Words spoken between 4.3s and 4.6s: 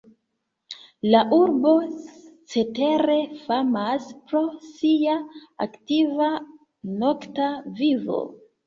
pro